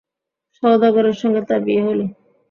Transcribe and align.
সওদাগরের 0.55 1.15
সঙ্গে 1.21 1.41
তার 1.47 1.59
বিয়ে 1.65 1.81
হল। 1.87 1.99